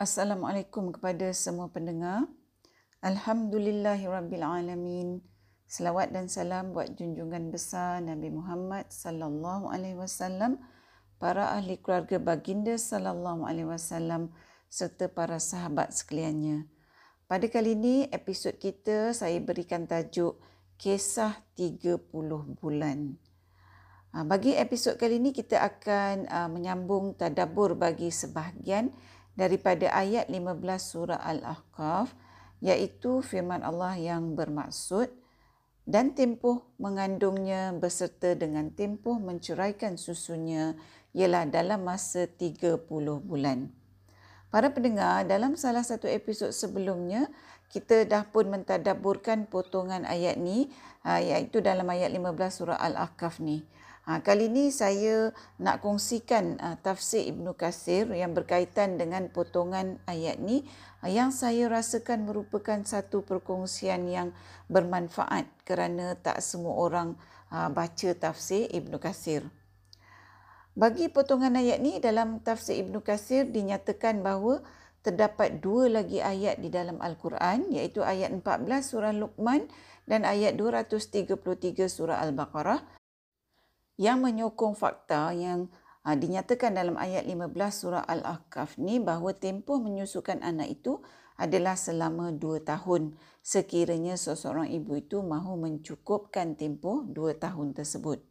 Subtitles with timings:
[0.00, 2.24] Assalamualaikum kepada semua pendengar.
[3.04, 5.20] Alhamdulillahirabbilalamin.
[5.68, 10.56] Selawat dan salam buat junjungan besar Nabi Muhammad sallallahu alaihi wasallam,
[11.20, 14.32] para ahli keluarga baginda sallallahu alaihi wasallam
[14.72, 16.64] serta para sahabat sekaliannya.
[17.28, 20.40] Pada kali ini episod kita saya berikan tajuk
[20.80, 22.08] Kisah 30
[22.56, 23.20] bulan.
[24.16, 28.96] Ah, bagi episod kali ini kita akan ah, menyambung tadabbur bagi sebahagian
[29.38, 32.12] daripada ayat 15 surah Al-Ahqaf
[32.60, 35.08] iaitu firman Allah yang bermaksud
[35.88, 40.78] dan tempoh mengandungnya beserta dengan tempoh menceraikan susunya
[41.16, 42.86] ialah dalam masa 30
[43.26, 43.74] bulan.
[44.50, 47.30] Para pendengar, dalam salah satu episod sebelumnya,
[47.70, 50.74] kita dah pun mentadaburkan potongan ayat ni
[51.06, 53.62] ah, iaitu dalam ayat 15 surah Al-Ahqaf ni.
[54.08, 55.28] Ha, kali ini saya
[55.60, 60.64] nak kongsikan uh, tafsir Ibnu Kasir yang berkaitan dengan potongan ayat ni
[61.04, 64.32] uh, yang saya rasakan merupakan satu perkongsian yang
[64.72, 67.12] bermanfaat kerana tak semua orang
[67.52, 69.44] uh, baca tafsir Ibnu Kasir.
[70.72, 74.64] Bagi potongan ayat ni dalam tafsir Ibnu Kasir dinyatakan bahawa
[75.04, 79.68] terdapat dua lagi ayat di dalam Al-Quran iaitu ayat 14 surah Luqman
[80.04, 82.99] dan ayat 233 surah Al-Baqarah
[84.00, 85.68] yang menyokong fakta yang
[86.08, 91.04] uh, dinyatakan dalam ayat 15 surah Al-Ahqaf ni bahawa tempoh menyusukan anak itu
[91.36, 98.24] adalah selama dua tahun sekiranya seseorang ibu itu mahu mencukupkan tempoh dua tahun tersebut.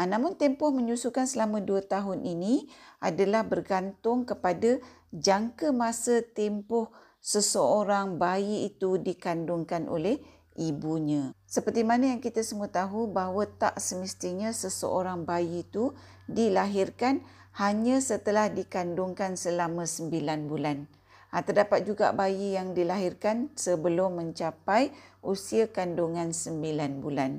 [0.00, 2.72] Uh, namun tempoh menyusukan selama dua tahun ini
[3.04, 4.80] adalah bergantung kepada
[5.12, 6.88] jangka masa tempoh
[7.20, 10.16] seseorang bayi itu dikandungkan oleh
[10.56, 11.36] ibunya.
[11.54, 15.94] Seperti mana yang kita semua tahu bahawa tak semestinya seseorang bayi itu
[16.26, 17.22] dilahirkan
[17.54, 20.90] hanya setelah dikandungkan selama sembilan bulan.
[21.30, 24.90] Ha, terdapat juga bayi yang dilahirkan sebelum mencapai
[25.22, 27.38] usia kandungan sembilan bulan.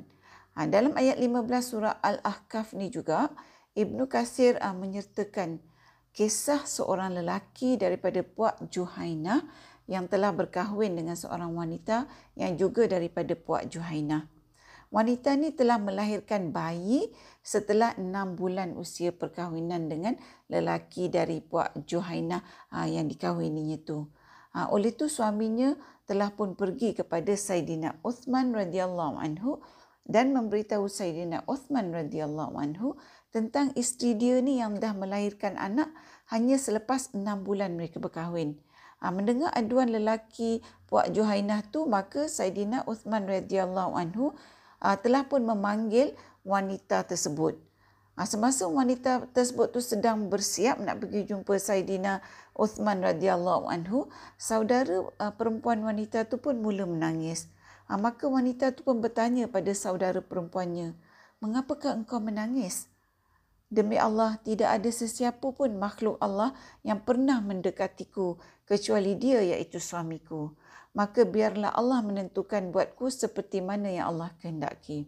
[0.56, 3.28] Ha, dalam ayat 15 surah Al-Ahqaf ni juga,
[3.76, 5.60] Ibnu Kasir ha, menyertakan
[6.16, 9.44] kisah seorang lelaki daripada Puak Juhainah
[9.86, 14.26] yang telah berkahwin dengan seorang wanita yang juga daripada Puak Juhainah.
[14.86, 17.10] Wanita ini telah melahirkan bayi
[17.42, 20.14] setelah enam bulan usia perkahwinan dengan
[20.46, 24.06] lelaki dari Puak Juhainah ah, yang dikahwininya itu.
[24.54, 25.74] Ah, oleh itu suaminya
[26.06, 29.58] telah pun pergi kepada Saidina Uthman radhiyallahu anhu
[30.06, 32.94] dan memberitahu Saidina Uthman radhiyallahu anhu
[33.34, 35.90] tentang isteri dia ni yang dah melahirkan anak
[36.30, 38.56] hanya selepas enam bulan mereka berkahwin.
[38.96, 44.32] Ha, mendengar aduan lelaki Puak Juhainah tu maka Saidina Uthman radhiyallahu anhu
[44.80, 46.14] ha, telah pun memanggil
[46.46, 47.58] wanita tersebut.
[48.16, 52.24] Ha, semasa wanita tersebut tu sedang bersiap nak pergi jumpa Saidina
[52.56, 54.08] Uthman radhiyallahu anhu,
[54.40, 57.52] saudara ha, perempuan wanita tu pun mula menangis.
[57.92, 60.96] Ha, maka wanita tu pun bertanya pada saudara perempuannya,
[61.44, 62.88] "Mengapakah engkau menangis?"
[63.66, 66.54] Demi Allah, tidak ada sesiapa pun makhluk Allah
[66.86, 70.52] yang pernah mendekatiku kecuali dia iaitu suamiku.
[70.92, 75.06] Maka biarlah Allah menentukan buatku seperti mana yang Allah kehendaki.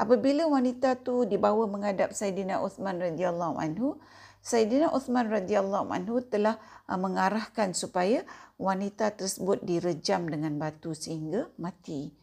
[0.00, 4.00] Apabila wanita tu dibawa menghadap Saidina Uthman radhiyallahu anhu,
[4.40, 6.56] Saidina Uthman radhiyallahu anhu telah
[6.88, 8.24] uh, mengarahkan supaya
[8.56, 12.16] wanita tersebut direjam dengan batu sehingga mati.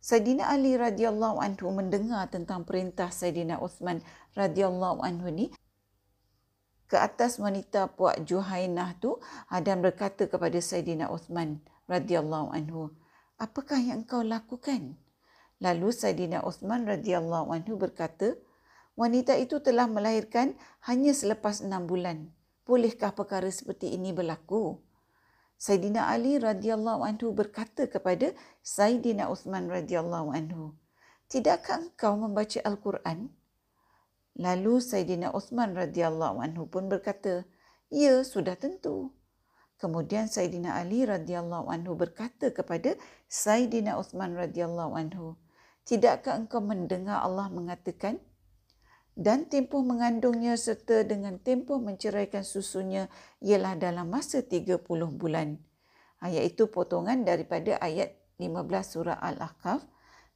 [0.00, 4.00] Saidina Ali radhiyallahu anhu mendengar tentang perintah Saidina Uthman
[4.32, 5.46] radhiyallahu anhu ni
[6.88, 9.20] ke atas wanita puak Juhainah tu
[9.52, 12.90] dan berkata kepada Saidina Uthman radhiyallahu anhu,
[13.36, 14.96] "Apakah yang engkau lakukan?"
[15.60, 18.34] Lalu Saidina Uthman radhiyallahu anhu berkata,
[18.96, 20.56] "Wanita itu telah melahirkan
[20.88, 22.32] hanya selepas enam bulan.
[22.64, 24.80] Bolehkah perkara seperti ini berlaku?"
[25.58, 28.30] Saidina Ali radhiyallahu anhu berkata kepada
[28.62, 30.72] Saidina Uthman radhiyallahu anhu,
[31.26, 33.34] "Tidakkah engkau membaca Al-Quran?"
[34.38, 37.42] Lalu Saidina Uthman radhiyallahu anhu pun berkata,
[37.90, 39.10] "Ya, sudah tentu."
[39.78, 42.94] Kemudian Saidina Ali radhiyallahu anhu berkata kepada
[43.26, 45.34] Saidina Uthman radhiyallahu anhu,
[45.82, 48.22] "Tidakkah engkau mendengar Allah mengatakan,
[49.18, 53.10] dan tempoh mengandungnya serta dengan tempoh menceraikan susunya
[53.42, 54.78] ialah dalam masa 30
[55.10, 55.58] bulan.
[56.22, 59.82] Iaitu potongan daripada ayat 15 surah Al-Ahqaf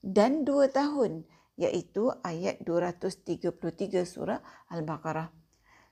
[0.03, 1.23] dan 2 tahun
[1.61, 4.41] iaitu ayat 233 surah
[4.73, 5.33] Al-Baqarah.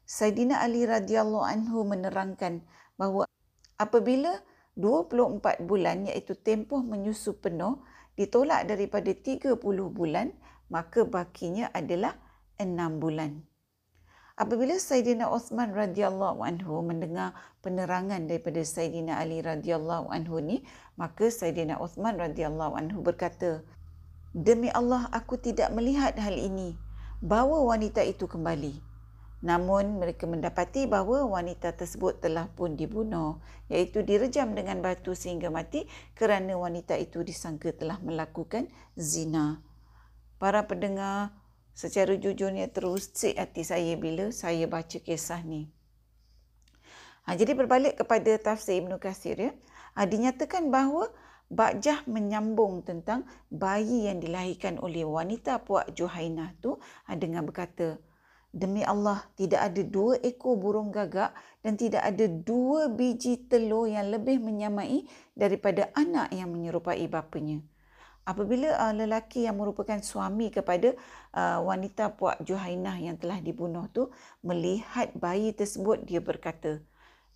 [0.07, 2.65] Saidina Ali radhiyallahu anhu menerangkan
[2.99, 3.31] bahawa
[3.79, 4.43] apabila
[4.75, 7.79] 24 bulan iaitu tempoh menyusu penuh
[8.19, 9.61] ditolak daripada 30
[9.93, 10.35] bulan
[10.71, 12.15] maka bakinya adalah
[12.57, 13.43] enam bulan.
[14.41, 20.65] Apabila Sayyidina Uthman radhiyallahu anhu mendengar penerangan daripada Sayyidina Ali radhiyallahu anhu ni,
[20.97, 23.61] maka Sayyidina Uthman radhiyallahu anhu berkata,
[24.31, 26.79] "Demi Allah aku tidak melihat hal ini.
[27.23, 28.83] Bawa wanita itu kembali."
[29.41, 33.41] Namun mereka mendapati bahawa wanita tersebut telah pun dibunuh
[33.73, 38.69] iaitu direjam dengan batu sehingga mati kerana wanita itu disangka telah melakukan
[39.01, 39.65] zina.
[40.37, 41.33] Para pendengar
[41.81, 45.73] Secara jujurnya terusik hati saya bila saya baca kisah ni.
[47.25, 49.53] Ha, jadi berbalik kepada tafsir Ibn Qasir ya.
[49.97, 51.09] Ha, dinyatakan bahawa
[51.51, 57.99] Ba'jah menyambung tentang bayi yang dilahirkan oleh wanita Puak Juhainah tu ha, dengan berkata,
[58.51, 61.31] Demi Allah, tidak ada dua ekor burung gagak
[61.63, 65.07] dan tidak ada dua biji telur yang lebih menyamai
[65.39, 67.63] daripada anak yang menyerupai bapanya.
[68.27, 70.95] Apabila uh, lelaki yang merupakan suami kepada
[71.35, 74.11] uh, wanita Puak Juhainah yang telah dibunuh tu
[74.43, 76.79] melihat bayi tersebut dia berkata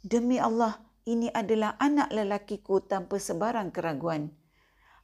[0.05, 4.33] demi Allah ini adalah anak lelakiku tanpa sebarang keraguan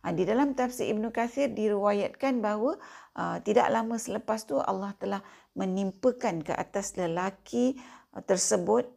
[0.05, 2.81] uh, di dalam tafsir Ibn Kathir diriwayatkan bahawa
[3.17, 5.21] uh, tidak lama selepas tu Allah telah
[5.57, 7.77] menimpakan ke atas lelaki
[8.17, 8.89] uh, tersebut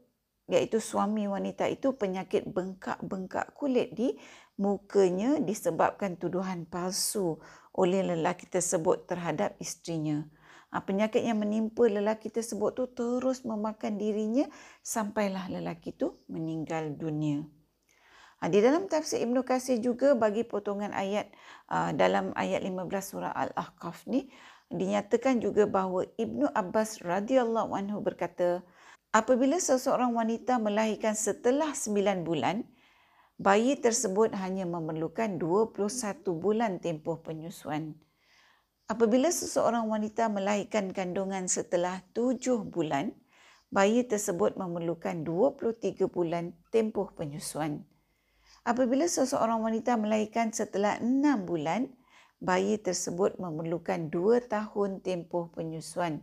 [0.52, 4.12] iaitu suami wanita itu penyakit bengkak-bengkak kulit di
[4.60, 7.40] mukanya disebabkan tuduhan palsu
[7.74, 10.28] oleh lelaki tersebut terhadap istrinya.
[10.74, 14.50] Ha, penyakit yang menimpa lelaki tersebut tu terus memakan dirinya
[14.82, 17.46] sampailah lelaki itu meninggal dunia.
[18.42, 21.30] Ha, di dalam tafsir Ibn Qasir juga bagi potongan ayat
[21.70, 24.34] ha, dalam ayat 15 surah Al-Ahqaf ni
[24.74, 28.66] dinyatakan juga bahawa Ibnu Abbas radhiyallahu anhu berkata
[29.14, 32.66] apabila seseorang wanita melahirkan setelah 9 bulan
[33.38, 35.78] bayi tersebut hanya memerlukan 21
[36.34, 37.94] bulan tempoh penyusuan.
[38.84, 43.16] Apabila seseorang wanita melahirkan kandungan setelah 7 bulan,
[43.72, 47.88] bayi tersebut memerlukan 23 bulan tempoh penyusuan.
[48.68, 51.96] Apabila seseorang wanita melahirkan setelah 6 bulan,
[52.44, 56.20] bayi tersebut memerlukan 2 tahun tempoh penyusuan,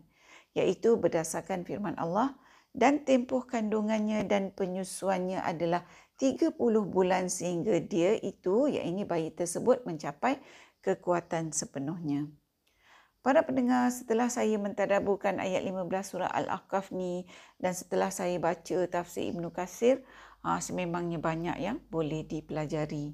[0.53, 2.37] iaitu berdasarkan firman Allah
[2.77, 5.89] dan tempoh kandungannya dan penyusuannya adalah
[6.21, 10.37] 30 bulan sehingga dia itu, ini bayi tersebut mencapai
[10.85, 12.29] kekuatan sepenuhnya.
[13.21, 17.29] Para pendengar, setelah saya mentadaburkan ayat 15 surah Al-Aqaf ni
[17.61, 20.01] dan setelah saya baca tafsir Ibn Qasir,
[20.41, 23.13] ha, sememangnya banyak yang boleh dipelajari.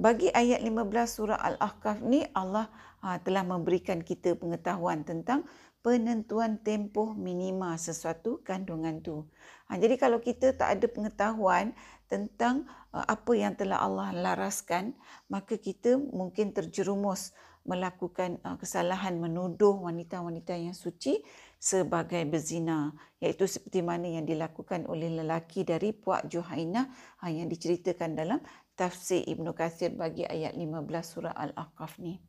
[0.00, 2.72] Bagi ayat 15 surah Al-Ahqaf ni Allah
[3.04, 5.44] ha, telah memberikan kita pengetahuan tentang
[5.84, 9.28] penentuan tempoh minima sesuatu kandungan tu.
[9.68, 11.76] Ha, jadi kalau kita tak ada pengetahuan
[12.08, 12.64] tentang
[12.96, 14.96] apa yang telah Allah laraskan,
[15.28, 21.20] maka kita mungkin terjerumus melakukan uh, kesalahan menuduh wanita-wanita yang suci
[21.58, 26.86] sebagai berzina iaitu seperti mana yang dilakukan oleh lelaki dari Puak Juhainah
[27.20, 28.40] ha, yang diceritakan dalam
[28.78, 32.22] tafsir Ibn Kathir bagi ayat 15 surah Al-Aqaf ni.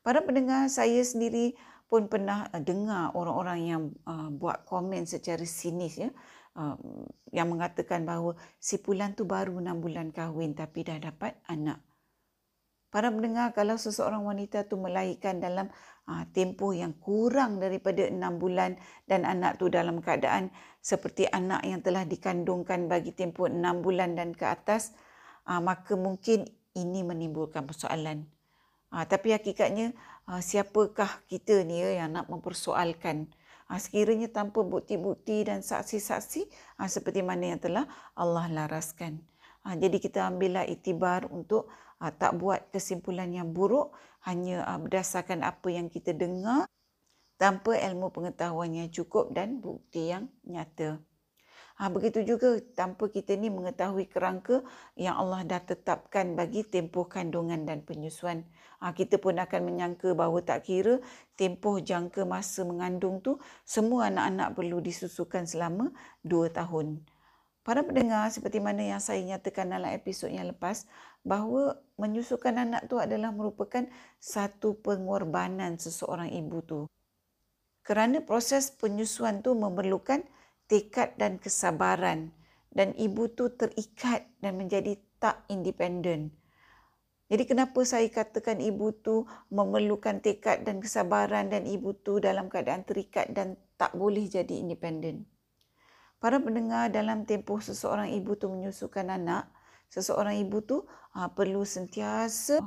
[0.00, 1.58] Para pendengar saya sendiri
[1.88, 6.12] pun pernah uh, dengar orang-orang yang uh, buat komen secara sinis ya
[6.58, 6.76] uh,
[7.32, 11.80] yang mengatakan bahawa si Pulan tu baru 6 bulan kahwin tapi dah dapat anak.
[12.88, 15.68] Para pendengar kalau seseorang wanita tu melahirkan dalam
[16.08, 20.48] uh, tempoh yang kurang daripada 6 bulan dan anak tu dalam keadaan
[20.80, 24.96] seperti anak yang telah dikandungkan bagi tempoh 6 bulan dan ke atas
[25.44, 28.24] uh, maka mungkin ini menimbulkan persoalan.
[28.88, 29.92] Uh, tapi hakikatnya
[30.24, 33.28] uh, siapakah kita ni ya, yang nak mempersoalkan
[33.68, 36.48] sekiranya tanpa bukti-bukti dan saksi-saksi
[36.88, 37.84] seperti mana yang telah
[38.16, 39.20] Allah laraskan.
[39.76, 41.68] Jadi kita ambillah itibar untuk
[41.98, 43.90] tak buat kesimpulan yang buruk
[44.22, 46.70] hanya uh, berdasarkan apa yang kita dengar
[47.38, 51.02] tanpa ilmu pengetahuan yang cukup dan bukti yang nyata.
[51.78, 54.66] Ha, begitu juga tanpa kita ni mengetahui kerangka
[54.98, 58.42] yang Allah dah tetapkan bagi tempoh kandungan dan penyusuan.
[58.82, 60.98] Ha, kita pun akan menyangka bahawa tak kira
[61.38, 65.94] tempoh jangka masa mengandung tu semua anak-anak perlu disusukan selama
[66.26, 66.98] dua tahun.
[67.68, 70.88] Para pendengar seperti mana yang saya nyatakan dalam episod yang lepas
[71.20, 73.84] bahawa menyusukan anak tu adalah merupakan
[74.16, 76.80] satu pengorbanan seseorang ibu tu.
[77.84, 80.24] Kerana proses penyusuan tu memerlukan
[80.64, 82.32] tekad dan kesabaran
[82.72, 86.32] dan ibu tu terikat dan menjadi tak independen.
[87.28, 92.88] Jadi kenapa saya katakan ibu tu memerlukan tekad dan kesabaran dan ibu tu dalam keadaan
[92.88, 95.28] terikat dan tak boleh jadi independen.
[96.18, 99.46] Para pendengar dalam tempoh seseorang ibu tu menyusukan anak,
[99.86, 100.82] seseorang ibu tu
[101.14, 102.58] ha, perlu sentiasa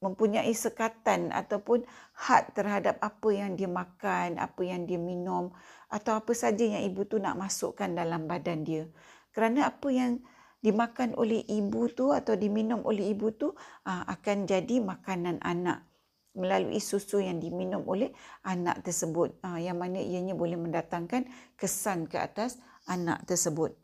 [0.00, 1.84] mempunyai sekatan ataupun
[2.16, 5.52] had terhadap apa yang dia makan, apa yang dia minum
[5.92, 8.88] atau apa saja yang ibu tu nak masukkan dalam badan dia.
[9.36, 10.24] Kerana apa yang
[10.64, 13.52] dimakan oleh ibu tu atau diminum oleh ibu tu
[13.84, 15.91] ah, akan jadi makanan anak
[16.32, 18.12] melalui susu yang diminum oleh
[18.44, 22.56] anak tersebut ah, yang mana ianya boleh mendatangkan kesan ke atas
[22.88, 23.76] anak tersebut.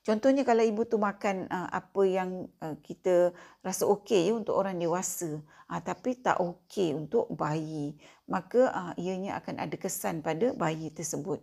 [0.00, 4.80] Contohnya kalau ibu tu makan uh, apa yang uh, kita rasa okey ya, untuk orang
[4.80, 5.44] dewasa
[5.86, 7.94] tapi tak okey untuk bayi,
[8.26, 11.38] maka ianya akan ada kesan pada bayi tersebut.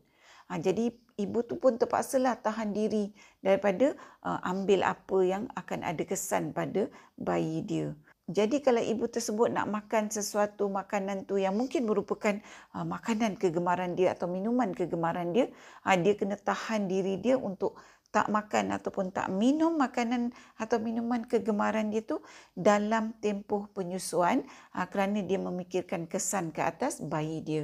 [0.52, 3.96] Jadi ibu tu pun terpaksalah tahan diri daripada
[4.44, 7.96] ambil apa yang akan ada kesan pada bayi dia.
[8.28, 12.36] Jadi kalau ibu tersebut nak makan sesuatu makanan tu yang mungkin merupakan
[12.76, 15.48] uh, makanan kegemaran dia atau minuman kegemaran dia,
[15.88, 17.80] uh, dia kena tahan diri dia untuk
[18.12, 22.20] tak makan ataupun tak minum makanan atau minuman kegemaran dia tu
[22.56, 27.64] dalam tempoh penyusuan ha, kerana dia memikirkan kesan ke atas bayi dia.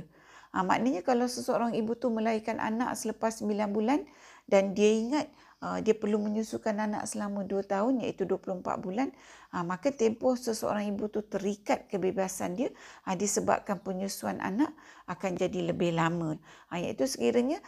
[0.53, 4.03] Ha, maknanya kalau seseorang ibu tu melahirkan anak selepas 9 bulan
[4.45, 5.33] dan dia ingat uh,
[5.79, 9.15] dia perlu menyusukan anak selama 2 tahun iaitu 24 bulan,
[9.55, 12.69] uh, maka tempoh seseorang ibu tu terikat kebebasan dia
[13.07, 14.75] uh, disebabkan penyusuan anak
[15.07, 16.35] akan jadi lebih lama.
[16.67, 17.63] Iaitu sekiranya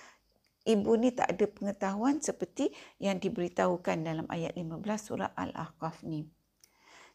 [0.67, 6.34] ibu ni tak ada pengetahuan seperti yang diberitahukan dalam ayat 15 surah Al-Ahqaf ni.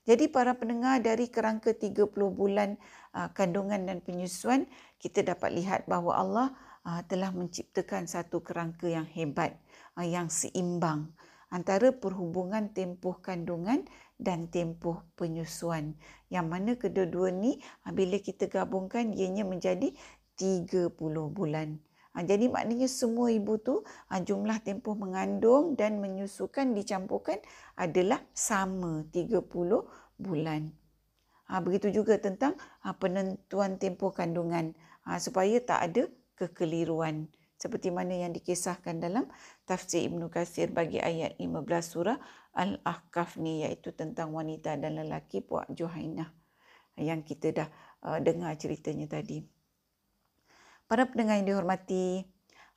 [0.08, 2.80] Jadi para pendengar dari kerangka 30 bulan
[3.12, 4.64] uh, kandungan dan penyusuan,
[4.96, 6.48] kita dapat lihat bahawa Allah
[6.88, 9.60] uh, telah menciptakan satu kerangka yang hebat,
[10.00, 11.12] uh, yang seimbang
[11.50, 13.84] antara perhubungan tempoh kandungan
[14.16, 15.98] dan tempoh penyusuan.
[16.30, 17.58] Yang mana kedua-dua ni
[17.90, 19.92] bila kita gabungkan ianya menjadi
[20.38, 20.94] 30
[21.34, 21.89] bulan.
[22.10, 27.38] Ha, jadi maknanya semua ibu tu ha, jumlah tempoh mengandung dan menyusukan dicampurkan
[27.78, 29.46] adalah sama 30
[30.18, 30.74] bulan.
[31.46, 32.58] Ha, begitu juga tentang
[32.98, 34.74] penentuan tempoh kandungan
[35.18, 36.02] supaya tak ada
[36.38, 37.26] kekeliruan
[37.58, 39.26] seperti mana yang dikisahkan dalam
[39.66, 42.18] tafsir Ibnu Katsir bagi ayat 15 surah
[42.54, 46.30] Al-Ahqaf ni iaitu tentang wanita dan lelaki puak Juhainah
[46.96, 47.68] yang kita dah
[48.24, 49.59] dengar ceritanya tadi.
[50.90, 52.26] Para pendengar yang dihormati,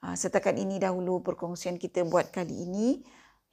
[0.05, 3.01] ah, setakat ini dahulu perkongsian kita buat kali ini.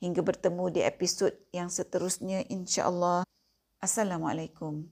[0.05, 3.25] Hingga bertemu di episod yang seterusnya insya-Allah.
[3.81, 4.85] Assalamualaikum.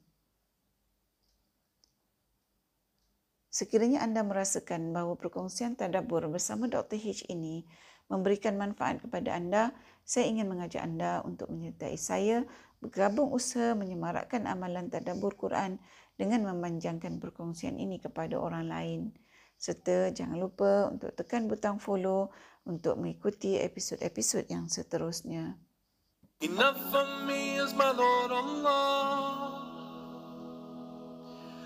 [3.52, 6.96] Sekiranya anda merasakan bahawa perkongsian tadabbur bersama Dr.
[6.96, 7.68] H ini
[8.08, 12.40] memberikan manfaat kepada anda, saya ingin mengajak anda untuk menyertai saya
[12.80, 15.76] bergabung usaha menyemarakkan amalan tadabbur Quran
[16.16, 19.12] dengan memanjangkan perkongsian ini kepada orang lain
[19.58, 22.30] serta jangan lupa untuk tekan butang follow
[22.62, 25.58] untuk mengikuti episod-episod yang seterusnya.
[26.38, 29.66] Enough for me is my Lord Allah.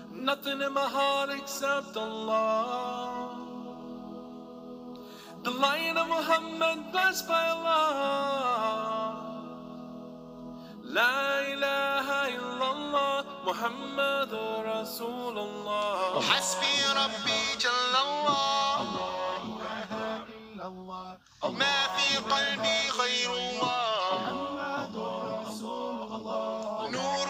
[0.09, 3.37] Nothing in my heart except Allah.
[5.43, 7.93] The lion of Muhammad blessed by Allah.
[10.81, 11.92] La ilaha
[13.43, 14.33] محمد
[14.65, 16.17] رسول الله.
[16.17, 18.81] وحسبي ربي جل الله.
[18.81, 21.17] الله لا إلا الله
[21.51, 24.95] ما في قلبي غير الله محمد
[25.43, 26.89] رسول الله.
[26.89, 27.22] نور